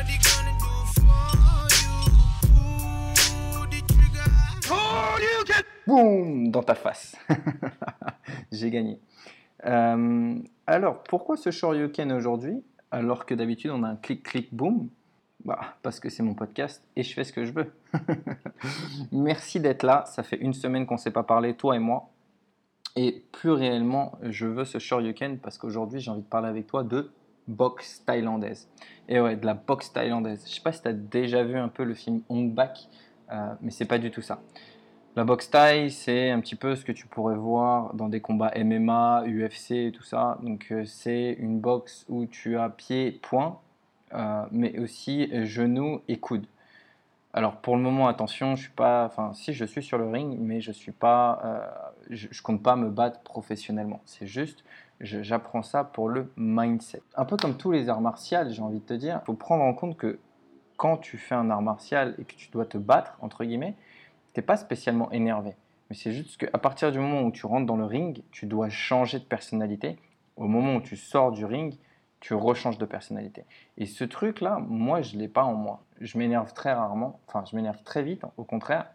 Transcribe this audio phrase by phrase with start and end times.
[0.00, 1.92] Ain't nobody gonna do for you?
[3.52, 4.30] Pull the trigger.
[5.86, 7.16] Boum Dans ta face.
[8.52, 8.98] J'ai gagné.
[9.66, 14.88] Euh, alors, pourquoi ce Shoryuken aujourd'hui alors que d'habitude on a un clic-clic-boom
[15.44, 17.72] bah, Parce que c'est mon podcast et je fais ce que je veux.
[19.12, 20.04] Merci d'être là.
[20.06, 22.08] Ça fait une semaine qu'on ne s'est pas parlé, toi et moi.
[22.96, 26.84] Et plus réellement, je veux ce Shoryuken parce qu'aujourd'hui j'ai envie de parler avec toi
[26.84, 27.12] de
[27.50, 28.68] boxe thaïlandaise.
[29.08, 30.44] Et ouais, de la boxe thaïlandaise.
[30.48, 32.88] Je sais pas si tu as déjà vu un peu le film Hong Bak,
[33.32, 34.40] euh, mais c'est pas du tout ça.
[35.16, 38.52] La boxe thaï, c'est un petit peu ce que tu pourrais voir dans des combats
[38.56, 40.38] MMA, UFC et tout ça.
[40.42, 43.60] Donc euh, c'est une boxe où tu as pied, poing,
[44.14, 46.46] euh, mais aussi genoux et coude.
[47.32, 50.36] Alors pour le moment, attention, je suis pas, enfin si je suis sur le ring,
[50.38, 54.00] mais je suis pas, je, je compte pas me battre professionnellement.
[54.04, 54.64] C'est juste,
[55.00, 57.02] j'apprends ça pour le mindset.
[57.16, 59.64] Un peu comme tous les arts martiaux, j'ai envie de te dire, il faut prendre
[59.64, 60.18] en compte que
[60.76, 63.74] quand tu fais un art martial et que tu dois te battre entre guillemets,
[64.32, 65.54] t'es pas spécialement énervé.
[65.88, 68.68] Mais c'est juste qu'à partir du moment où tu rentres dans le ring, tu dois
[68.68, 69.98] changer de personnalité.
[70.36, 71.74] Au moment où tu sors du ring,
[72.20, 73.44] tu rechanges de personnalité.
[73.76, 75.82] Et ce truc-là, moi, je ne l'ai pas en moi.
[76.00, 78.86] Je m'énerve très rarement, enfin, je m'énerve très vite, au contraire,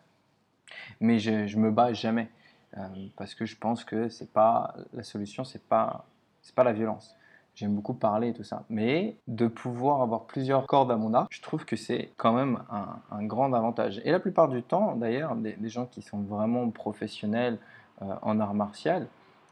[0.99, 2.29] mais je, je me bats jamais.
[2.77, 2.81] Euh,
[3.15, 6.05] parce que je pense que c'est pas la solution, c'est pas,
[6.41, 7.15] c'est pas la violence.
[7.55, 8.63] J'aime beaucoup parler et tout ça.
[8.69, 12.61] Mais de pouvoir avoir plusieurs cordes à mon arc, je trouve que c'est quand même
[12.69, 14.01] un, grand avantage.
[14.03, 17.57] Et la plupart du temps, d'ailleurs, des, gens qui sont vraiment professionnels
[18.01, 19.07] euh, en art martial,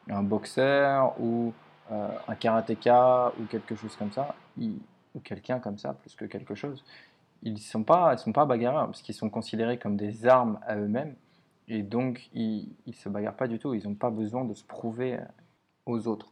[0.09, 1.53] un boxeur ou
[1.91, 6.55] euh, un karatéka ou quelque chose comme ça, ou quelqu'un comme ça, plus que quelque
[6.55, 6.84] chose,
[7.41, 10.59] ils ne sont pas, ils sont pas bagarreurs parce qu'ils sont considérés comme des armes
[10.67, 11.16] à eux-mêmes
[11.68, 13.74] et donc ils ne se bagarrent pas du tout.
[13.74, 15.24] Ils n'ont pas besoin de se prouver euh,
[15.85, 16.31] aux autres.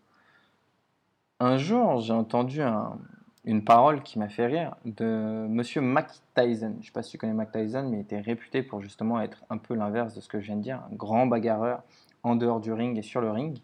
[1.39, 2.97] Un jour, j'ai entendu un-
[3.45, 6.73] une parole qui m'a fait rire de Monsieur Mac Tyson.
[6.73, 9.19] Je ne sais pas si tu connais Mac Tyson, mais il était réputé pour justement
[9.19, 11.81] être un peu l'inverse de ce que je viens de dire, un grand bagarreur
[12.23, 13.57] en dehors du ring et sur le ring.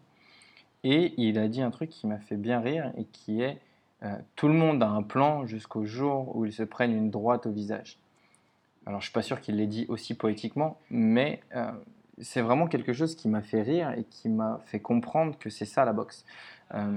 [0.82, 3.58] Et il a dit un truc qui m'a fait bien rire et qui est
[4.02, 7.46] euh, tout le monde a un plan jusqu'au jour où ils se prennent une droite
[7.46, 7.98] au visage.
[8.88, 11.70] Alors je suis pas sûr qu'il l'ait dit aussi poétiquement, mais euh,
[12.22, 15.66] c'est vraiment quelque chose qui m'a fait rire et qui m'a fait comprendre que c'est
[15.66, 16.24] ça la boxe.
[16.72, 16.96] Euh,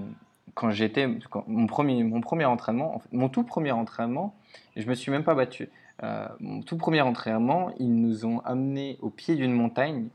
[0.54, 1.10] quand j'étais,
[1.48, 4.34] mon premier, mon premier entraînement, mon tout premier entraînement,
[4.78, 5.68] je me suis même pas battu.
[6.02, 10.08] Euh, mon tout premier entraînement, ils nous ont amenés au pied d'une montagne,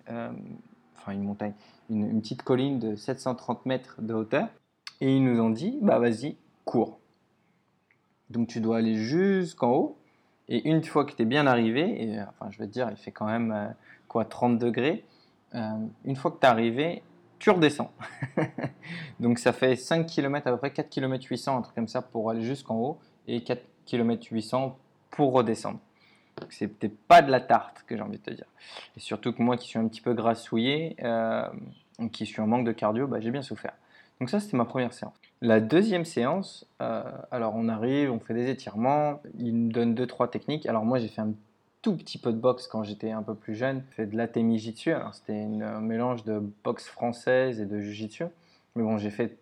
[0.97, 1.53] enfin une montagne,
[1.91, 4.49] une, une petite colline de 730 mètres de hauteur,
[5.03, 6.99] et ils nous ont dit, bah vas-y, cours.
[8.31, 9.99] Donc tu dois aller jusqu'en haut,
[10.49, 12.97] et une fois que tu es bien arrivé, et euh, enfin je veux dire, il
[12.97, 13.69] fait quand même euh,
[14.09, 15.05] quoi 30 degrés,
[15.55, 15.71] euh,
[16.05, 17.03] une fois que tu es arrivé,
[17.39, 17.93] tu redescends.
[19.21, 22.03] Donc ça fait 5 km à peu près, 4 km 800, un truc comme ça
[22.03, 24.79] pour aller jusqu'en haut, et 4 km 800
[25.11, 25.81] pour redescendre.
[26.41, 28.47] Donc c'était pas de la tarte que j'ai envie de te dire.
[28.97, 31.49] Et surtout que moi qui suis un petit peu grassouillé, euh,
[32.13, 33.73] qui suis en manque de cardio, bah, j'ai bien souffert.
[34.21, 35.15] Donc ça c'était ma première séance.
[35.43, 40.07] La deuxième séance, euh, alors on arrive, on fait des étirements, il me donne deux
[40.07, 40.67] trois techniques.
[40.67, 41.35] Alors moi j'ai fait un
[41.83, 44.59] tout petit peu de boxe quand j'étais un peu plus jeune, j'ai fait de l'atemi
[44.59, 44.93] jitsu.
[45.13, 48.25] C'était un mélange de boxe française et de jiu-jitsu.
[48.75, 49.39] Mais bon, j'ai fait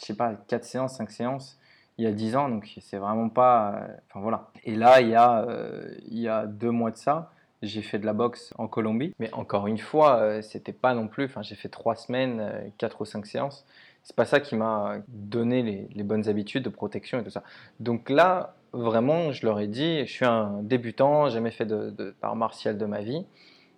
[0.00, 1.58] je sais pas 4 séances, 5 séances
[1.98, 4.50] il y a 10 ans, donc c'est vraiment pas euh, enfin voilà.
[4.64, 7.98] Et là, il y a euh, il y a deux mois de ça, j'ai fait
[7.98, 11.24] de la boxe en Colombie, mais encore une fois, euh, c'était pas non plus.
[11.24, 13.66] Enfin, j'ai fait trois semaines, quatre ou cinq séances.
[14.08, 15.62] C'est pas ça qui m'a donné
[15.94, 17.42] les, bonnes habitudes de protection et tout ça.
[17.78, 22.16] Donc là, vraiment, je leur ai dit, je suis un débutant, jamais fait de, de
[22.22, 23.26] d'art martial de ma vie.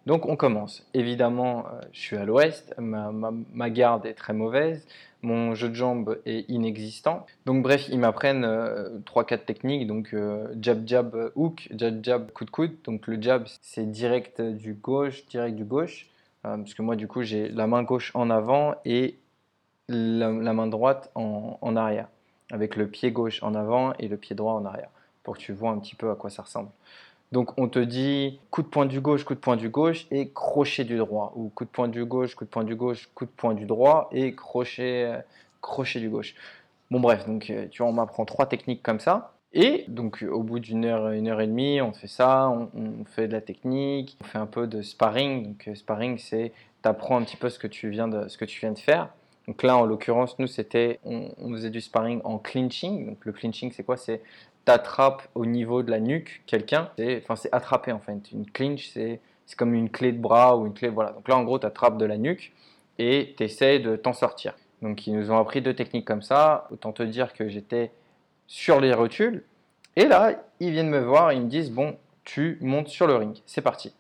[0.07, 0.87] Donc on commence.
[0.95, 4.87] Évidemment, euh, je suis à l'ouest, ma, garde est très mauvaise,
[5.23, 7.27] mon jeu de jambes est inexistant.
[7.45, 8.47] Donc bref, ils m'apprennent
[9.05, 12.77] 3-4 techniques, donc euh, jab jab euh, hook, jab jab coup de coude.
[12.85, 16.07] Donc le jab c'est direct du gauche, direct du gauche,
[16.47, 19.17] euh, parce que moi du coup j'ai la main gauche en avant et
[19.91, 22.09] la, main droite en, arrière,
[22.51, 24.91] avec le pied gauche en avant et le pied droit en arrière,
[25.23, 26.71] pour que tu vois un petit peu à quoi ça ressemble.
[27.33, 30.31] Donc on te dit coup de poing du gauche, coup de poing du gauche et
[30.31, 31.33] crochet du droit.
[31.37, 33.67] Ou coup de poing du gauche, coup de poing du gauche, coup de poing du
[33.67, 35.21] droit et crochet, euh,
[35.61, 36.35] crochet du gauche.
[36.91, 39.35] Bon, bref, donc euh, tu vois, on m'apprend trois techniques comme ça.
[39.53, 43.05] Et donc, au bout d'une heure, une heure et demie, on fait ça, on, on
[43.05, 45.45] fait de la technique, on fait un peu de sparring.
[45.45, 46.53] Donc, euh, sparring, c'est
[46.83, 49.11] t'apprends un petit peu ce que tu viens de, ce que tu viens de faire.
[49.51, 53.05] Donc là, en l'occurrence, nous, c'était, on, faisait du sparring en clinching.
[53.05, 53.97] Donc le clinching, c'est quoi?
[53.97, 54.23] C'est
[54.65, 56.89] t'attrapes au niveau de la nuque quelqu'un.
[57.19, 58.31] Enfin, c'est attraper en fait.
[58.31, 61.11] Une clinch, c'est, c'est comme une clé de bras ou une clé, voilà.
[61.11, 62.53] Donc là, en gros, t'attrapes de la nuque
[63.01, 64.55] et t'essaies de t'en sortir.
[64.83, 66.69] Donc ils nous ont appris deux techniques comme ça.
[66.71, 67.91] Autant te dire que j'étais
[68.47, 69.43] sur les rotules.
[69.97, 73.17] Et là, ils viennent me voir et ils me disent Bon, tu montes sur le
[73.17, 73.93] ring, c'est parti.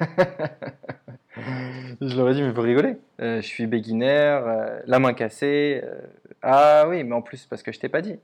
[2.00, 5.80] je leur ai dit Mais vous rigolez Euh, Je suis beginner, euh, la main cassée.
[5.84, 6.00] euh,
[6.42, 8.16] ah oui, mais en plus, parce que je t'ai pas dit.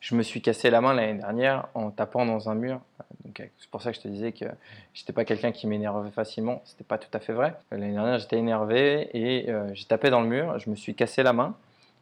[0.00, 2.80] Je me suis cassé la main l'année dernière en tapant dans un mur.
[3.36, 4.44] C'est pour ça que je te disais que
[4.94, 6.62] j'étais pas quelqu'un qui m'énervait facilement.
[6.64, 7.54] C'était pas tout à fait vrai.
[7.70, 10.58] L'année dernière, j'étais énervé et j'ai tapé dans le mur.
[10.58, 11.54] Je me suis cassé la main.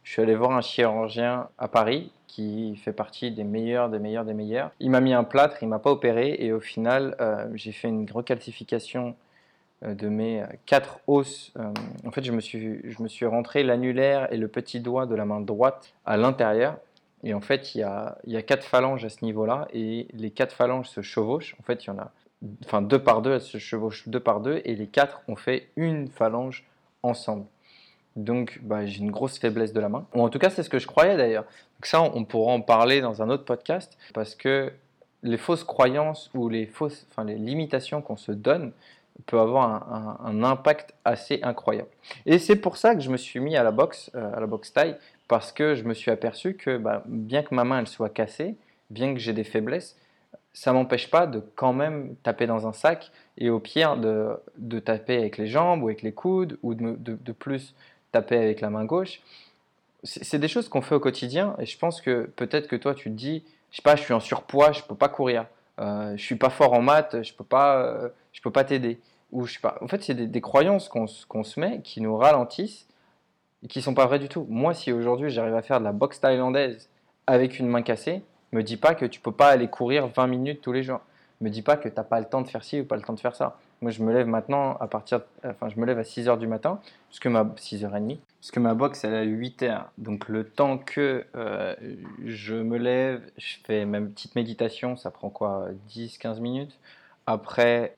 [0.05, 4.23] Je suis allé voir un chirurgien à Paris qui fait partie des meilleurs, des meilleurs,
[4.23, 4.69] des meilleurs.
[4.79, 7.87] Il m'a mis un plâtre, il m'a pas opéré et au final, euh, j'ai fait
[7.87, 9.15] une recalcification
[9.83, 11.51] euh, de mes quatre os.
[11.57, 11.73] Euh,
[12.05, 15.15] en fait, je me suis, je me suis rentré l'annulaire et le petit doigt de
[15.15, 16.77] la main droite à l'intérieur.
[17.23, 20.07] Et en fait, il y a, il y a quatre phalanges à ce niveau-là et
[20.13, 21.55] les quatre phalanges se chevauchent.
[21.59, 22.11] En fait, il y en a
[22.63, 25.69] enfin deux par deux, elles se chevauchent deux par deux et les quatre ont fait
[25.75, 26.63] une phalange
[27.01, 27.45] ensemble.
[28.15, 30.05] Donc, bah, j'ai une grosse faiblesse de la main.
[30.13, 31.43] En tout cas, c'est ce que je croyais d'ailleurs.
[31.43, 34.71] Donc ça, on pourra en parler dans un autre podcast parce que
[35.23, 38.71] les fausses croyances ou les fausses, enfin les limitations qu'on se donne
[39.25, 41.89] peut avoir un, impact assez incroyable.
[42.25, 44.45] Et c'est pour ça que je me suis mis à la boxe, euh, à la
[44.45, 44.97] boxe taille,
[45.27, 48.55] parce que je me suis aperçu que bah, bien que ma main elle soit cassée,
[48.89, 49.97] bien que j'ai des faiblesses,
[50.53, 54.79] ça m'empêche pas de quand même taper dans un sac et au pire de, de
[54.79, 57.73] taper avec les jambes ou avec les coudes ou de- de plus
[58.15, 59.21] taper avec la main gauche.
[60.03, 63.09] C'est des choses qu'on fait au quotidien et je pense que peut-être que toi tu
[63.09, 65.47] te dis, je sais pas, je suis en surpoids, je peux pas courir,
[65.79, 68.99] euh, je suis pas fort en maths, je peux pas, euh, je peux pas t'aider.
[69.31, 69.77] Ou je sais pas.
[69.81, 71.07] En fait, c'est des, croyances qu'on
[71.43, 72.87] se met qui nous ralentissent
[73.63, 74.45] et qui sont pas vraies du tout.
[74.47, 76.89] Moi, si aujourd'hui j'arrive à faire de la boxe thaïlandaise
[77.27, 78.21] avec une main cassée,
[78.53, 81.01] me dis pas que tu peux pas aller courir 20 minutes tous les jours.
[81.41, 83.13] Me dis pas que t'as pas le temps de faire ci ou pas le temps
[83.13, 83.57] de faire ça.
[83.81, 86.47] Moi, je me lève maintenant à partir, enfin, je me lève à 6 heures du
[86.47, 86.79] matin,
[87.09, 89.91] parce que ma 6h30, parce que ma boxe elle est à 8 heures.
[89.97, 91.75] Donc le temps que euh,
[92.23, 96.79] je me lève, je fais ma petite méditation, ça prend quoi 10-15 minutes.
[97.27, 97.97] Après,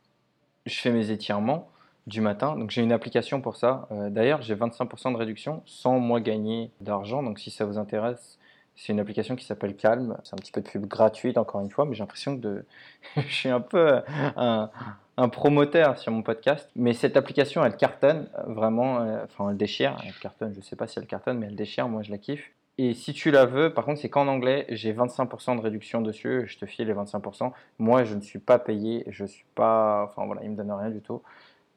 [0.66, 1.70] je fais mes étirements
[2.08, 2.56] du matin.
[2.56, 3.88] Donc j'ai une application pour ça.
[3.92, 7.22] Euh, D'ailleurs, j'ai 25% de réduction sans moi gagner d'argent.
[7.22, 8.40] Donc si ça vous intéresse,
[8.78, 10.18] c'est une application qui s'appelle Calm.
[10.24, 12.66] C'est un petit peu de pub gratuite encore une fois, mais j'ai l'impression que
[13.18, 14.02] je suis un peu
[14.38, 14.72] un,
[15.18, 16.70] un promoteur sur mon podcast.
[16.76, 19.02] Mais cette application, elle cartonne euh, vraiment.
[19.02, 19.98] euh, Enfin, elle déchire.
[20.06, 20.54] Elle cartonne.
[20.56, 21.90] Je sais pas si elle cartonne, mais elle déchire.
[21.90, 22.52] Moi, je la kiffe.
[22.80, 26.46] Et si tu la veux, par contre, c'est qu'en anglais, j'ai 25% de réduction dessus.
[26.48, 27.54] Je te file les 25%.
[27.80, 29.04] Moi, je ne suis pas payé.
[29.10, 30.06] Je suis pas.
[30.10, 31.24] Enfin voilà, il me donne rien du tout.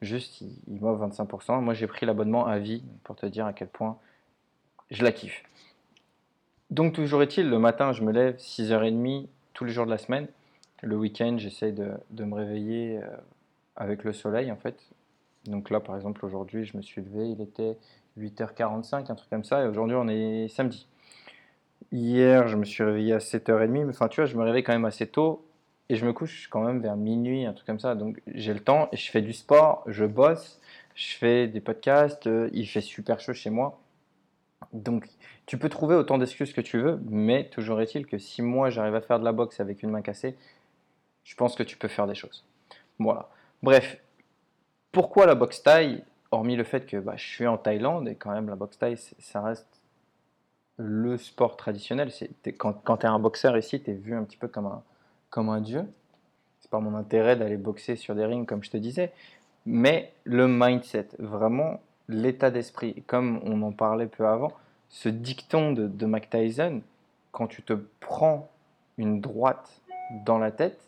[0.02, 1.60] Juste, il, il m'offre 25%.
[1.62, 3.98] Moi, j'ai pris l'abonnement à vie pour te dire à quel point
[4.90, 5.42] je la kiffe.
[6.70, 10.28] Donc, toujours est-il, le matin, je me lève 6h30 tous les jours de la semaine.
[10.82, 13.06] Le week-end, j'essaie de, de me réveiller euh,
[13.76, 14.76] avec le soleil, en fait.
[15.46, 17.76] Donc là, par exemple, aujourd'hui, je me suis levé, il était
[18.18, 20.86] 8h45, un truc comme ça, et aujourd'hui, on est samedi.
[21.92, 24.72] Hier, je me suis réveillé à 7h30, mais enfin, tu vois, je me réveille quand
[24.72, 25.44] même assez tôt,
[25.88, 27.94] et je me couche quand même vers minuit, un truc comme ça.
[27.94, 30.60] Donc j'ai le temps, et je fais du sport, je bosse,
[30.94, 33.80] je fais des podcasts, euh, il fait super chaud chez moi.
[34.72, 35.08] Donc
[35.46, 38.94] tu peux trouver autant d'excuses que tu veux, mais toujours est-il que si moi j'arrive
[38.94, 40.36] à faire de la boxe avec une main cassée,
[41.24, 42.44] je pense que tu peux faire des choses.
[42.98, 43.28] Voilà.
[43.62, 43.98] Bref,
[44.92, 48.30] pourquoi la boxe taille Hormis le fait que bah, je suis en Thaïlande et quand
[48.30, 49.80] même la boxe taille, ça reste
[50.76, 52.10] le sport traditionnel.
[52.56, 54.82] Quand quand tu es un boxeur ici, tu es vu un petit peu comme un,
[55.30, 55.84] comme un dieu.
[56.60, 59.12] C'est pas mon intérêt d'aller boxer sur des rings comme je te disais,
[59.66, 64.52] mais le mindset, vraiment l'état d'esprit, comme on en parlait peu avant,
[64.88, 66.82] ce dicton de, Mike Tyson,
[67.32, 68.48] quand tu te prends
[68.98, 69.80] une droite
[70.24, 70.80] dans la tête,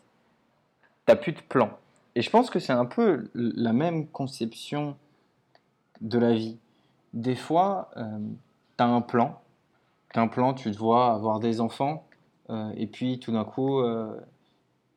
[1.05, 1.69] t'as plus de plan.
[2.15, 4.97] Et je pense que c'est un peu la même conception
[6.01, 6.57] de la vie.
[7.13, 9.41] Des fois, tu as un plan,
[10.13, 12.05] tu un plan, tu te vois avoir des enfants,
[12.49, 14.15] euh, et puis tout d'un coup, euh,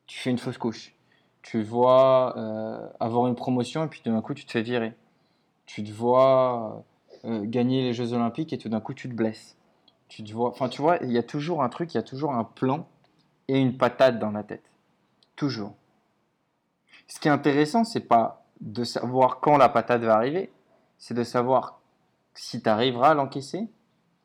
[0.05, 0.93] tu fais une fausse couche.
[1.41, 4.93] Tu vois euh, avoir une promotion, et puis tout d'un coup, tu te fais virer.
[5.67, 6.83] Tu te vois
[7.25, 9.55] euh, gagner les Jeux Olympiques, et tout d'un coup, tu te blesses.
[10.07, 12.03] Tu te vois, enfin, tu vois, il y a toujours un truc, il y a
[12.03, 12.87] toujours un plan
[13.47, 14.63] et une patate dans la tête.
[15.35, 15.75] Toujours.
[17.07, 20.51] Ce qui est intéressant, c'est pas de savoir quand la patate va arriver,
[20.97, 21.79] c'est de savoir
[22.33, 23.67] si tu arriveras à l'encaisser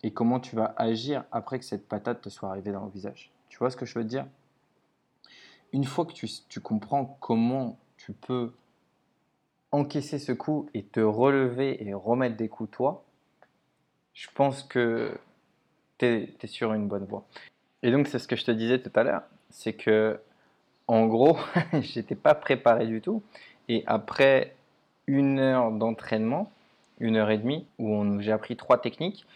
[0.03, 3.31] et comment tu vas agir après que cette patate te soit arrivée dans le visage.
[3.49, 4.27] Tu vois ce que je veux te dire?
[5.73, 8.53] Une fois que tu, tu comprends comment tu peux
[9.73, 13.05] encaisser ce coup et te relever et remettre des coups toi,
[14.15, 15.19] je pense que
[15.99, 17.25] tu es, sur une bonne voie.
[17.83, 20.21] Et donc, c'est ce que je te disais tout à l'heure, c'est que,
[20.87, 21.39] en gros,
[21.81, 23.23] j'étais pas préparé du tout.
[23.69, 24.55] Et après
[25.07, 26.53] une heure d'entraînement,
[27.01, 29.27] une heure et demie, où j'ai appris trois techniques,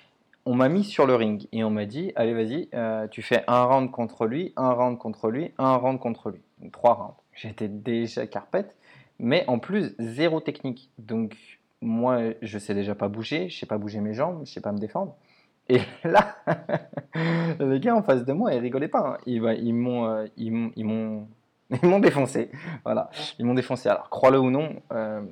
[0.44, 3.42] on m'a mis sur le ring et on m'a dit allez vas-y euh, tu fais
[3.48, 6.40] un round contre lui un round contre lui un round contre lui
[6.70, 8.76] trois rounds j'étais déjà carpette
[9.18, 11.36] mais en plus zéro technique donc
[11.80, 14.72] moi je sais déjà pas bouger je sais pas bouger mes jambes je sais pas
[14.72, 15.16] me défendre
[15.68, 16.36] et là
[17.60, 19.18] les gars en face de moi ils rigolaient pas hein.
[19.26, 21.28] ils, bah, euh, ils m'ont ils m'ont
[21.82, 22.50] ils m'ont défoncé
[22.84, 25.22] voilà ils m'ont défoncé alors crois-le ou non euh,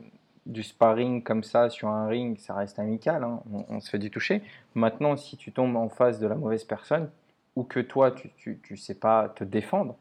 [0.47, 3.99] du sparring comme ça sur un ring, ça reste amical, hein, on, on se fait
[3.99, 4.43] du toucher.
[4.75, 7.11] Maintenant, si tu tombes en face de la mauvaise personne,
[7.57, 9.97] ou que toi, tu, tu, tu sais pas te défendre,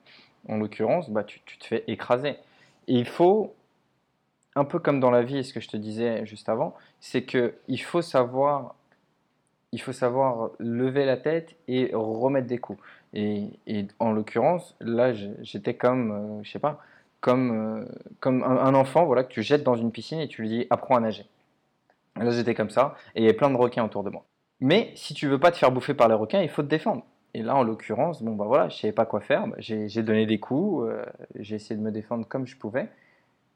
[0.50, 2.38] en l'occurrence, bah, tu, tu te fais écraser.
[2.88, 3.54] Et il faut,
[4.56, 7.56] un peu comme dans la vie, ce que je te disais juste avant, c'est que
[7.68, 8.76] il faut savoir,
[9.72, 12.80] il faut savoir lever la tête et remettre des coups.
[13.14, 13.50] Et,
[14.00, 16.80] en l'occurrence, là, j'étais comme, euh, je sais pas,
[17.22, 17.86] comme, euh,
[18.20, 20.98] comme un, enfant voilà, que tu jettes dans une piscine et tu lui dis apprends
[20.98, 21.26] à nager.
[22.16, 24.26] Là, j'étais comme ça, et il y avait plein de requins autour de moi.
[24.60, 27.04] Mais si tu veux pas te faire bouffer par les requins, il faut te défendre.
[27.34, 29.48] Et là, en l'occurrence, bon bah voilà, je savais pas quoi faire.
[29.48, 31.04] Bah, J'ai j'ai donné des coups, euh,
[31.40, 32.90] j'ai essayé de me défendre comme je pouvais.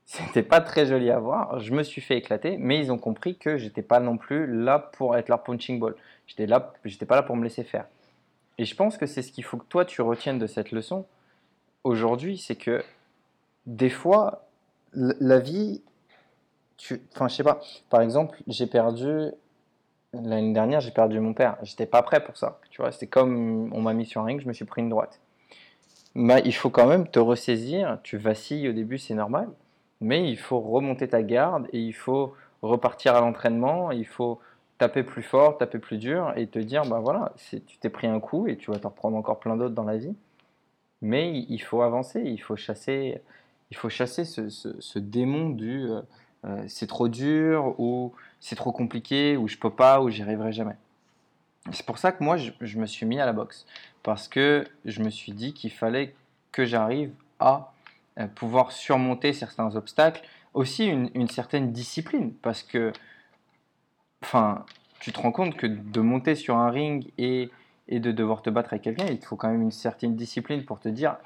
[0.08, 1.60] C'était pas très joli à voir.
[1.60, 4.80] Je me suis fait éclater, mais ils ont compris que j'étais pas non plus là
[4.80, 5.96] pour être leur punching ball.
[6.28, 7.86] J'étais là, j'étais pas là pour me laisser faire.
[8.58, 11.06] Et je pense que c'est ce qu'il faut que toi tu retiennes de cette leçon
[11.84, 12.84] aujourd'hui, c'est que
[13.66, 14.48] des fois,
[14.94, 15.82] la vie,
[16.78, 17.60] tu, enfin, je sais pas.
[17.90, 19.32] Par exemple, j'ai perdu
[20.14, 21.58] l'année dernière, j'ai perdu mon père.
[21.64, 22.60] J'étais pas prêt pour ça.
[22.70, 24.90] Tu vois, c'était comme on m'a mis sur un ring, je me suis pris une
[24.90, 25.20] droite.
[26.16, 28.00] Bah, il faut quand même te ressaisir.
[28.04, 29.50] Tu vacilles au début, c'est normal,
[30.02, 33.92] mais il faut remonter ta garde et il faut repartir à l'entraînement.
[33.92, 34.40] Il faut
[34.78, 38.20] taper plus fort, taper plus dur et te dire, bah voilà, tu t'es pris un
[38.20, 40.16] coup et tu vas t'en reprendre encore plein d'autres dans la vie.
[41.02, 43.22] Mais il faut avancer, il faut chasser,
[43.72, 46.02] il faut chasser ce, ce- démon du euh,
[46.46, 50.52] euh, c'est trop dur ou c'est trop compliqué ou je peux pas ou j'y arriverai
[50.54, 50.76] jamais.
[51.72, 53.66] C'est pour ça que moi je, me suis mis à la boxe
[54.04, 56.16] parce que je me suis dit qu'il fallait
[56.52, 57.74] que j'arrive à
[58.26, 60.22] pouvoir surmonter certains obstacles,
[60.54, 62.92] aussi une, certaine discipline parce que
[64.24, 64.66] enfin
[65.00, 67.52] tu te rends compte que de monter sur un ring et
[67.90, 70.66] et de devoir te battre avec quelqu'un, il te faut quand même une certaine discipline
[70.66, 71.18] pour te dire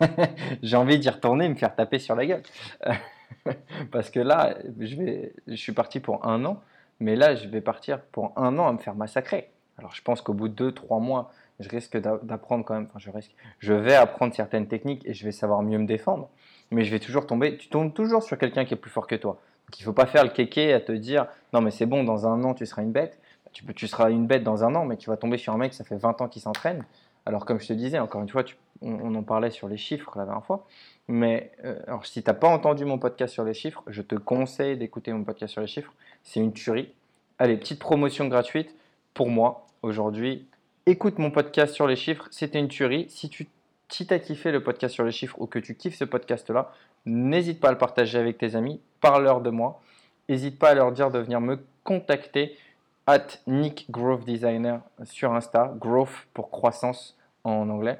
[0.62, 2.42] j'ai envie d'y retourner et me faire taper sur la gueule.
[3.92, 6.60] Parce que là, je, vais, je suis parti pour un an,
[6.98, 9.50] mais là, je vais partir pour un an à me faire massacrer.
[9.78, 12.86] Alors, je pense qu'au bout de deux, trois mois, je risque d'a- d'apprendre quand même,
[12.88, 16.28] enfin, je risque, je vais apprendre certaines techniques et je vais savoir mieux me défendre,
[16.70, 19.14] mais je vais toujours tomber, tu tombes toujours sur quelqu'un qui est plus fort que
[19.14, 19.40] toi.
[19.68, 22.02] Donc, il ne faut pas faire le kéké à te dire non, mais c'est bon,
[22.02, 23.20] dans un an, tu seras une bête.
[23.52, 25.58] Tu, peux, tu seras une bête dans un an, mais tu vas tomber sur un
[25.58, 26.84] mec, ça fait 20 ans qu'il s'entraîne.
[27.26, 28.44] Alors, comme je te disais, encore une fois,
[28.80, 30.66] on en parlait sur les chiffres la dernière fois.
[31.08, 34.14] Mais euh, alors, si tu n'as pas entendu mon podcast sur les chiffres, je te
[34.14, 35.92] conseille d'écouter mon podcast sur les chiffres.
[36.22, 36.92] C'est une tuerie.
[37.38, 38.74] Allez, petite promotion gratuite
[39.12, 40.46] pour moi aujourd'hui.
[40.86, 43.04] Écoute mon podcast sur les chiffres, c'était une tuerie.
[43.10, 43.48] Si tu
[43.90, 46.72] si as kiffé le podcast sur les chiffres ou que tu kiffes ce podcast-là,
[47.04, 49.82] n'hésite pas à le partager avec tes amis, parle-leur de moi.
[50.30, 52.56] N'hésite pas à leur dire de venir me contacter
[53.06, 57.98] at Nick Growth Designer sur Insta, Growth pour croissance en anglais.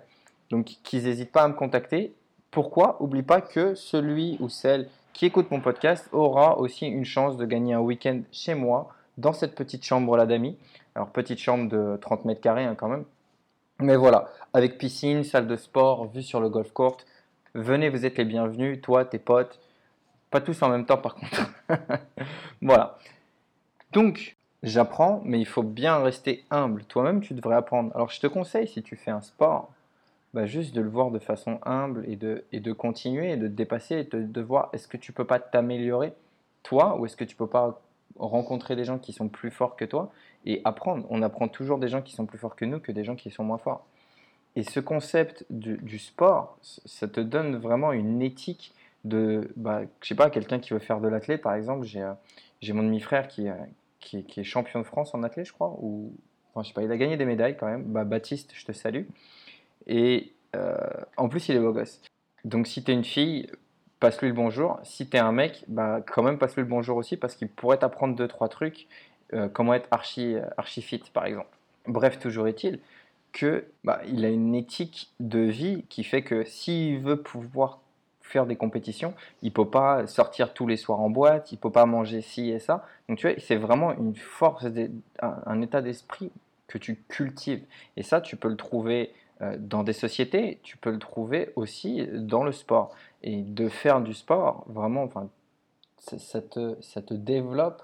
[0.48, 2.14] Donc qu'ils n'hésitent pas à me contacter.
[2.50, 2.96] Pourquoi?
[3.02, 7.44] Oublie pas que celui ou celle qui écoute mon podcast aura aussi une chance de
[7.44, 10.56] gagner un week-end chez moi, dans cette petite chambre-là d'amis.
[10.94, 13.04] Alors petite chambre de 30 mètres carrés hein, quand même.
[13.80, 16.98] Mais voilà, avec piscine, salle de sport, vue sur le golf court.
[17.54, 19.58] Venez, vous êtes les bienvenus, toi, tes potes.
[20.30, 21.50] Pas tous en même temps par contre.
[22.62, 22.98] voilà.
[23.92, 26.84] Donc, j'apprends, mais il faut bien rester humble.
[26.84, 27.90] Toi-même, tu devrais apprendre.
[27.94, 29.70] Alors, je te conseille, si tu fais un sport,
[30.32, 33.48] bah, juste de le voir de façon humble et de, et de continuer et de
[33.48, 36.12] te dépasser et de, de voir est-ce que tu peux pas t'améliorer,
[36.62, 37.80] toi, ou est-ce que tu peux pas
[38.18, 40.12] rencontrer des gens qui sont plus forts que toi?
[40.46, 41.06] Et apprendre.
[41.10, 43.30] On apprend toujours des gens qui sont plus forts que nous que des gens qui
[43.30, 43.86] sont moins forts.
[44.56, 50.14] Et ce concept du, sport, ça te donne vraiment une éthique de, bah, je sais
[50.14, 53.54] pas, quelqu'un qui veut faire de l'athlète, par exemple, j'ai euh, mon demi-frère qui, euh,
[54.00, 56.12] qui, est- champion de France en athlète, je crois, ou,
[56.48, 57.84] enfin, je sais pas, il a gagné des médailles quand même.
[57.84, 59.04] Bah, Baptiste, je te salue.
[59.86, 60.76] Et euh,
[61.16, 62.00] en plus, il est beau gosse.
[62.44, 63.48] Donc, si tu es une fille,
[64.00, 64.80] passe-lui le bonjour.
[64.82, 67.78] Si tu es un mec, bah, quand même, passe-lui le bonjour aussi parce qu'il pourrait
[67.78, 68.88] t'apprendre deux, trois trucs,
[69.34, 71.50] euh, comment être archi, archi fit, par exemple.
[71.86, 72.80] Bref, toujours est-il
[73.32, 77.80] que bah, il a une éthique de vie qui fait que s'il veut pouvoir
[78.22, 81.86] faire des compétitions, il peut pas sortir tous les soirs en boîte, il peut pas
[81.86, 82.86] manger ci et ça.
[83.08, 84.66] Donc tu vois, c'est vraiment une force,
[85.20, 86.30] un, état d'esprit
[86.68, 87.64] que tu cultives.
[87.96, 92.06] Et ça, tu peux le trouver euh, dans des sociétés, tu peux le trouver aussi
[92.12, 92.94] dans le sport.
[93.22, 95.28] Et de faire du sport, vraiment, enfin,
[95.98, 97.82] ça te, ça te développe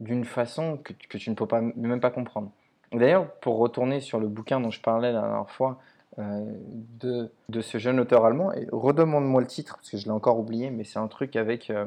[0.00, 2.50] d'une façon que, tu ne peux pas, même pas comprendre.
[2.92, 5.78] D'ailleurs, pour retourner sur le bouquin dont je parlais la dernière fois
[6.18, 6.44] euh,
[7.00, 10.70] de, de ce jeune auteur allemand, redemande-moi le titre parce que je l'ai encore oublié,
[10.70, 11.86] mais c'est un truc avec euh,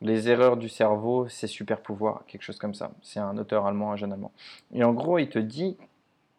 [0.00, 2.92] les erreurs du cerveau, ses super pouvoirs, quelque chose comme ça.
[3.02, 4.32] C'est un auteur allemand, un jeune allemand.
[4.72, 5.76] Et en gros, il te dit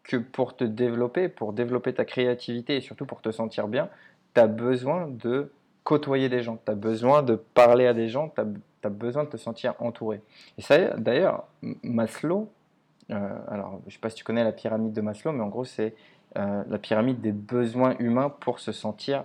[0.02, 3.88] que pour te développer, pour développer ta créativité et surtout pour te sentir bien,
[4.34, 5.52] tu as besoin de
[5.84, 8.46] côtoyer des gens, tu as besoin de parler à des gens, tu as,
[8.88, 10.22] besoin de te sentir entouré.
[10.58, 11.44] Et ça, d'ailleurs,
[11.82, 12.50] Maslow,
[13.10, 15.64] euh, alors je sais pas si tu connais la pyramide de Maslow, mais en gros,
[15.64, 15.94] c'est
[16.38, 19.24] euh, la pyramide des besoins humains pour se sentir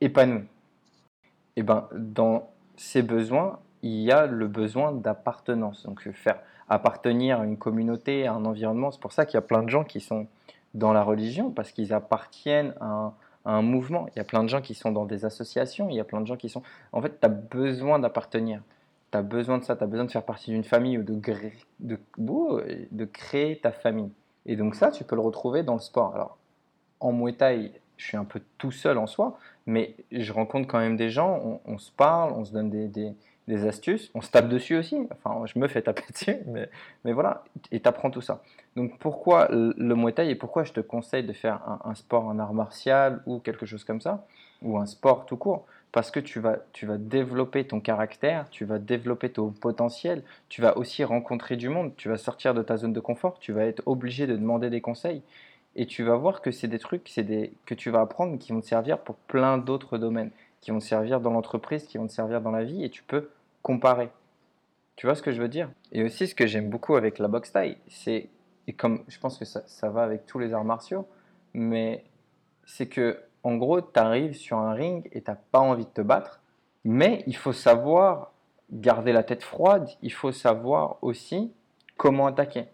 [0.00, 0.44] épanoui.
[1.56, 5.84] Et ben, dans ces besoins, il y a le besoin d'appartenance.
[5.84, 8.90] Donc, faire appartenir à une communauté, à un environnement.
[8.90, 10.28] C'est pour ça qu'il y a plein de gens qui sont
[10.74, 14.06] dans la religion, parce qu'ils appartiennent à un, un mouvement.
[14.14, 16.20] Il y a plein de gens qui sont dans des associations, il y a plein
[16.20, 16.62] de gens qui sont...
[16.92, 18.62] En fait, tu as besoin d'appartenir.
[19.12, 23.04] Tu as besoin de ça, tu as besoin de faire partie d'une famille ou de,
[23.06, 24.10] créer ta famille.
[24.46, 26.14] Et donc ça, tu peux le retrouver dans le sport.
[26.14, 26.38] Alors,
[27.00, 30.78] en Muay Thai, je suis un peu tout seul en soi, mais je rencontre quand
[30.78, 33.14] même des gens, on, se parle, on se donne des-
[33.50, 34.96] des astuces, on se tape dessus aussi.
[35.10, 36.70] Enfin, je me fais taper dessus, mais,
[37.04, 38.42] mais voilà, et tu apprends tout ça.
[38.76, 42.38] Donc pourquoi le Muay Thai et pourquoi je te conseille de faire un, sport, un
[42.38, 44.24] art martial ou quelque chose comme ça,
[44.62, 45.66] ou un sport tout court?
[45.92, 50.62] Parce que tu vas, tu vas développer ton caractère, tu vas développer ton potentiel, tu
[50.62, 53.64] vas aussi rencontrer du monde, tu vas sortir de ta zone de confort, tu vas
[53.64, 55.22] être obligé de demander des conseils.
[55.74, 58.52] Et tu vas voir que c'est des trucs c'est des, que tu vas apprendre qui
[58.52, 62.06] vont te servir pour plein d'autres domaines, qui vont te servir dans l'entreprise, qui vont
[62.06, 63.30] te servir dans la vie, et tu peux
[63.62, 64.10] comparer.
[64.96, 65.70] Tu vois ce que je veux dire?
[65.92, 68.28] Et aussi, ce que j'aime beaucoup avec la boxe taille, c'est,
[68.66, 71.08] et comme je pense que ça, va avec tous les arts martiaux,
[71.54, 72.04] mais
[72.66, 76.02] c'est que, en gros, tu arrives sur un ring et tu pas envie de te
[76.02, 76.40] battre,
[76.84, 78.32] mais il faut savoir
[78.70, 81.52] garder la tête froide, il faut savoir aussi
[81.96, 82.66] comment attaquer.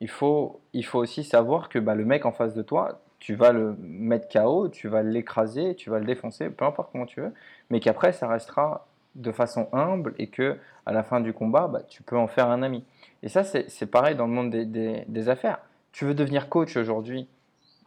[0.00, 3.34] Il faut, il faut aussi savoir que bah, le mec en face de toi, tu
[3.34, 7.20] vas le mettre KO, tu vas l'écraser, tu vas le défoncer, peu importe comment tu
[7.20, 7.32] veux,
[7.70, 8.87] mais qu'après ça restera
[9.18, 12.48] de façon humble et que à la fin du combat, bah, tu peux en faire
[12.48, 12.84] un ami.
[13.22, 15.58] Et ça, c'est pareil dans le monde des, des- des affaires.
[15.92, 17.28] Tu veux devenir coach aujourd'hui,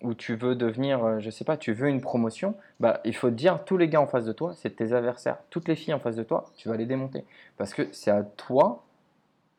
[0.01, 3.29] ou tu veux devenir, euh, je sais pas, tu veux une promotion, bah, il faut
[3.29, 5.37] te dire, tous les gars en face de toi, c'est tes adversaires.
[5.49, 7.23] Toutes les filles en face de toi, tu vas les démonter.
[7.57, 8.83] Parce que c'est à toi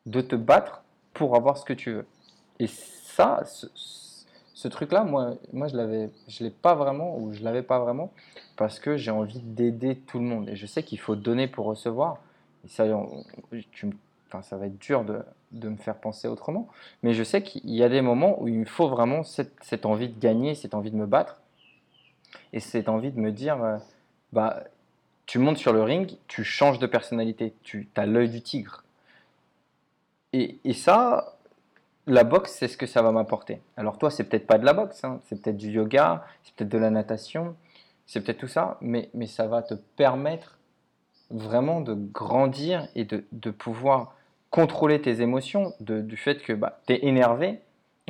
[0.05, 0.83] de te battre
[1.13, 2.05] pour avoir ce que tu veux.
[2.59, 3.43] Et ça,
[4.53, 8.11] ce, truc-là, moi, moi je l'avais, je l'ai pas vraiment, ou je l'avais pas vraiment,
[8.55, 10.49] parce que j'ai envie d'aider tout le monde.
[10.49, 12.19] Et je sais qu'il faut donner pour recevoir.
[12.67, 15.19] Ça va être dur de,
[15.53, 16.67] de me faire penser autrement.
[17.03, 19.85] Mais je sais qu'il y a des moments où il me faut vraiment cette, cette
[19.85, 21.41] envie de gagner, cette envie de me battre,
[22.51, 23.77] et cette envie de me dire, euh,
[24.31, 24.63] bah,
[25.25, 28.83] tu montes sur le ring, tu changes de personnalité, tu as l'œil du tigre.
[30.33, 31.37] Et, et ça,
[32.07, 33.61] la boxe, c'est ce que ça va m'apporter.
[33.77, 36.71] Alors toi, c'est peut-être pas de la boxe, hein, c'est peut-être du yoga, c'est peut-être
[36.71, 37.55] de la natation,
[38.05, 40.59] c'est peut-être tout ça, mais, mais ça va te permettre
[41.29, 44.15] vraiment de grandir et de, de pouvoir
[44.49, 47.59] contrôler tes émotions, du fait que bah, tu es énervé.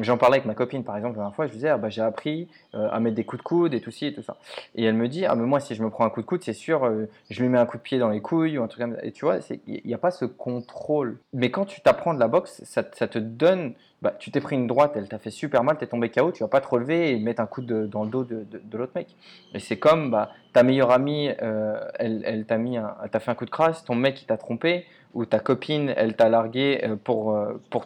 [0.02, 1.90] J'en parlais avec ma copine par exemple la dernière fois, je lui disais ah, bah,
[1.90, 4.38] j'ai appris euh, à mettre des coups de coude et tout ci et tout ça.
[4.74, 6.42] Et elle me dit ah mais moi si je me prends un coup de coude
[6.44, 8.68] c'est sûr euh, je lui mets un coup de pied dans les couilles ou un
[8.68, 9.06] truc comme ça.
[9.06, 11.20] Et tu vois il n'y a pas ce contrôle.
[11.32, 14.66] Mais quand tu t'apprends de la boxe ça, te donne bah, tu t'es pris une
[14.66, 17.20] droite elle t'a fait super mal t'es tombé KO tu vas pas te relever et
[17.20, 19.16] mettre un coup dans le dos de, l'autre mec.
[19.54, 22.78] Et c'est comme bah, ta meilleure amie, euh, elle, t'a mis,
[23.12, 26.30] fait un coup de crasse, ton mec il t'a trompé, ou ta copine elle t'a
[26.30, 27.38] largué pour,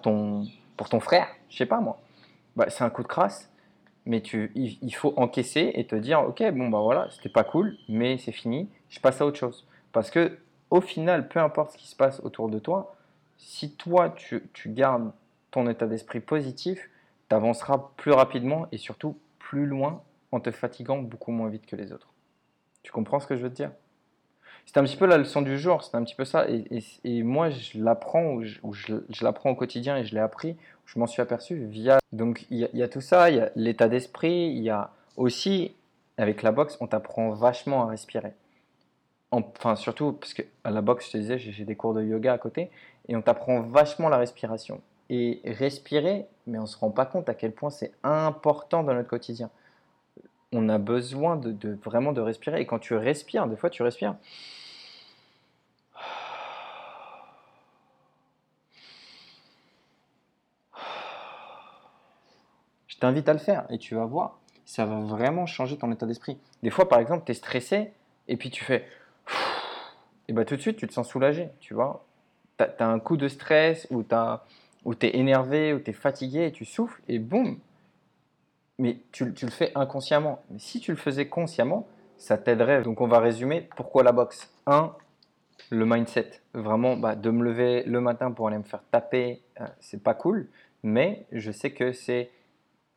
[0.02, 0.46] ton,
[0.78, 2.00] pour ton frère, je sais pas moi.
[2.56, 3.52] Bah, c'est un coup de crasse,
[4.06, 7.78] mais tu, il, faut encaisser et te dire ok bon bah voilà c'était pas cool,
[7.90, 9.68] mais c'est fini, je passe à autre chose.
[9.92, 10.38] Parce que
[10.70, 12.96] au final, peu importe ce qui se passe autour de toi,
[13.38, 15.12] si toi tu, tu gardes
[15.52, 16.90] ton état d'esprit positif,
[17.30, 21.76] tu avanceras plus rapidement et surtout plus loin en te fatiguant beaucoup moins vite que
[21.76, 22.10] les autres.
[22.84, 23.72] Tu comprends ce que je veux te dire?
[24.68, 26.46] C'est un petit peu la leçon du jour, c'est un petit peu ça.
[26.50, 31.08] Et, moi, je l'apprends, ou je, l'apprends au quotidien et je l'ai appris, je m'en
[31.08, 32.00] suis aperçu via.
[32.12, 34.92] Donc il y, y a tout ça, il y a l'état d'esprit, il y a
[35.16, 35.74] aussi,
[36.18, 38.34] avec la boxe, on t'apprend vachement à respirer.
[39.32, 42.04] En- Enfin, surtout parce que à la boxe, je te disais, j'ai des cours de
[42.04, 42.70] yoga à côté,
[43.08, 44.82] et on t'apprend vachement la respiration.
[45.10, 48.94] Et respirer, mais on ne se rend pas compte à quel point c'est important dans
[48.94, 49.50] notre quotidien.
[50.54, 52.62] On a besoin de, vraiment de respirer.
[52.62, 54.16] Et quand tu respires, des fois tu respires.
[62.88, 66.08] Je t'invite à le faire et tu vas voir, ça va vraiment changer ton état
[66.08, 66.38] d'esprit.
[66.64, 67.92] Des fois, par exemple, tu es stressé
[68.28, 68.88] et puis tu fais.
[70.28, 72.06] Et bah tout de suite, tu te sens soulagé, tu vois.
[72.58, 76.52] Tu as, un coup de stress ou tu es énervé ou tu es fatigué et
[76.52, 77.60] tu souffles et boum.
[78.80, 80.44] Mais tu, le fais inconsciemment.
[80.50, 81.88] Mais si tu le faisais consciemment,
[82.18, 82.84] ça t'aiderait.
[82.84, 84.52] Donc on va résumer pourquoi la boxe?
[84.68, 84.94] 1.
[85.72, 86.42] Le mindset.
[86.54, 90.14] Vraiment, bah, de me lever le matin pour aller me faire taper, euh, c'est pas
[90.14, 90.48] cool.
[90.84, 92.30] Mais je sais que c'est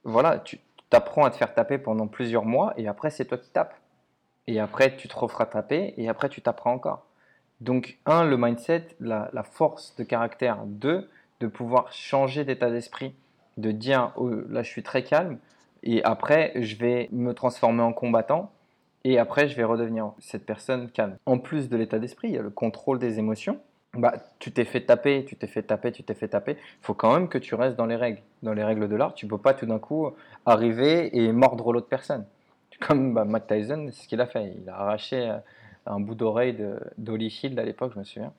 [0.05, 3.51] voilà, tu t'apprends à te faire taper pendant plusieurs mois et après c'est toi qui
[3.51, 3.75] tapes.
[4.47, 7.07] Et après tu te referas taper et après tu taperas encore.
[7.61, 10.65] Donc un, le mindset, la, force de caractère.
[10.67, 11.09] Deux,
[11.41, 13.15] de pouvoir changer d'état d'esprit,
[13.57, 15.39] de dire oh, là je suis très calme
[15.83, 18.53] et après je vais me transformer en combattant
[19.05, 21.17] et après je vais redevenir cette personne calme.
[21.27, 23.59] En plus de l'état d'esprit, il y a le contrôle des émotions.
[23.95, 26.53] Bah, tu t'es fait taper, tu t'es fait taper, tu t'es fait taper.
[26.53, 28.21] Il faut quand même que tu restes dans les règles.
[28.43, 30.11] Dans les règles de l'art, tu peux pas tout d'un coup
[30.47, 32.25] arriver et mordre l'autre personne.
[32.81, 34.55] Comme bah, Tyson, c'est ce qu'il a fait.
[34.63, 35.39] Il a arraché euh,
[35.87, 38.33] un bout d'oreille de- d'Holyfield à l'époque, je me souviens.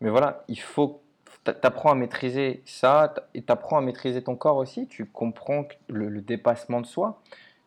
[0.00, 1.01] Mais voilà, il faut.
[1.44, 4.86] T'apprends à maîtriser ça et t'apprends à maîtriser ton corps aussi.
[4.86, 7.20] Tu comprends le, le dépassement de soi.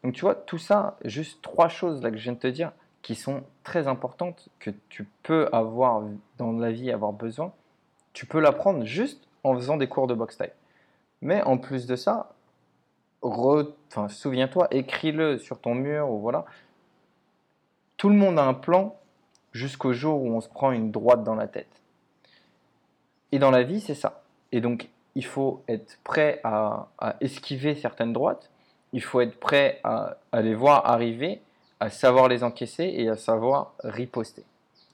[0.03, 2.71] Donc tu vois, tout ça, juste trois choses là que je viens de te dire,
[3.01, 6.03] qui sont très importantes, que tu peux avoir
[6.37, 7.53] dans la vie, avoir besoin,
[8.13, 10.53] tu peux l'apprendre juste en faisant des cours de boxe taille.
[11.21, 12.33] Mais en plus de ça,
[14.09, 16.45] souviens-toi, écris-le sur ton mur ou voilà.
[17.97, 18.95] Tout le monde a un plan
[19.51, 21.81] jusqu'au jour où on se prend une droite dans la tête.
[23.31, 24.23] Et dans la vie, c'est ça.
[24.51, 26.87] Et donc, il faut être prêt à,
[27.21, 28.49] esquiver certaines droites.
[28.93, 31.41] Il faut être prêt à, à les voir arriver,
[31.79, 34.43] à savoir les encaisser et à savoir riposter.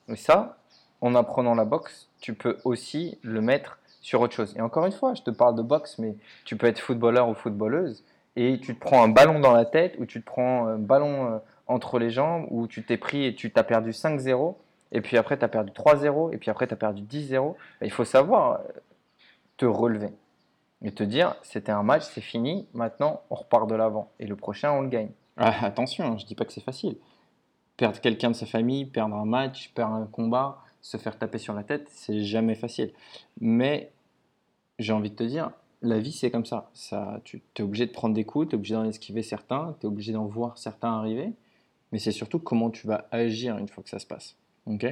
[0.08, 0.58] Et ça,
[1.02, 4.54] en apprenant la boxe, tu peux aussi le mettre sur autre chose.
[4.58, 6.16] Et encore une fois, je te parle de boxe, mais
[6.46, 8.04] tu peux être footballeur ou footballeuse
[8.36, 11.34] et tu te prends un ballon dans la tête ou tu te prends un ballon
[11.34, 14.56] euh, entre les jambes ou tu t'es pris et tu t'as perdu 5-0
[14.92, 17.56] et puis après tu as perdu 3-0 et puis après tu as perdu 10-0.
[17.80, 18.64] Ben, Il faut savoir euh,
[19.58, 20.10] te relever
[20.84, 24.36] et te dire c'était un match, c'est fini, maintenant on repart de l'avant et le
[24.36, 25.12] prochain on le gagne.
[25.38, 26.98] Ah, attention, je dis pas que c'est facile.
[27.78, 31.54] Perdre quelqu'un de sa famille, perdre un match, perdre un combat, se faire taper sur
[31.54, 32.92] la tête, c'est jamais facile.
[33.40, 33.92] Mais
[34.78, 35.52] j'ai envie de te dire,
[35.82, 36.70] la vie c'est comme ça.
[36.74, 39.86] ça tu es obligé de prendre des coups, tu es obligé d'en esquiver certains, tu
[39.86, 41.32] es obligé d'en voir certains arriver.
[41.92, 44.36] Mais c'est surtout comment tu vas agir une fois que ça se passe.
[44.66, 44.86] Ok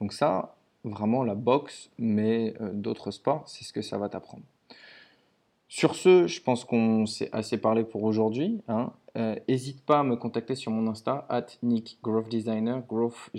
[0.00, 4.42] Donc ça, vraiment la boxe, mais euh, d'autres sports, c'est ce que ça va t'apprendre.
[5.68, 8.60] Sur ce, je pense qu'on s'est assez parlé pour aujourd'hui.
[8.68, 8.92] hein.
[9.16, 13.30] Euh, N'hésite pas à me contacter sur mon Insta, at Nick Growth Designer, Growth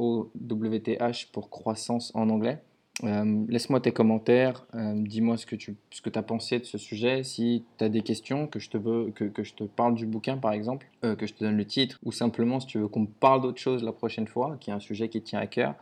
[0.00, 2.62] G-R-O-W-T-H pour croissance en anglais.
[3.04, 6.78] Euh, Laisse-moi tes commentaires, euh, dis-moi ce que tu ce que as pensé de ce
[6.78, 7.22] sujet.
[7.24, 10.06] Si tu as des questions, que je, te veux, que, que je te parle du
[10.06, 12.88] bouquin par exemple, euh, que je te donne le titre, ou simplement si tu veux
[12.88, 15.46] qu'on parle d'autre chose la prochaine fois, qui est un sujet qui te tient à
[15.46, 15.74] cœur,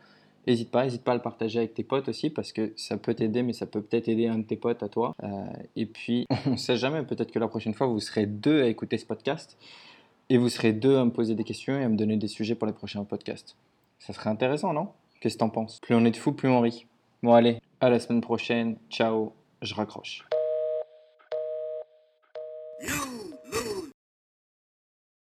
[0.46, 3.12] N'hésite pas, n'hésite pas à le partager avec tes potes aussi parce que ça peut
[3.12, 5.14] t'aider, mais ça peut peut-être aider un de tes potes à toi.
[5.76, 8.66] Et puis, on ne sait jamais, peut-être que la prochaine fois, vous serez deux à
[8.66, 9.59] écouter ce podcast
[10.31, 12.54] et vous serez deux à me poser des questions et à me donner des sujets
[12.54, 13.57] pour les prochains podcasts.
[13.98, 14.88] Ça serait intéressant, non?
[15.20, 15.81] Qu'est-ce que t'en penses?
[15.83, 16.87] Plus on est de fous, plus on rit.
[17.22, 18.76] Bon, allez, à la semaine prochaine.
[18.90, 20.24] Ciao, je raccroche.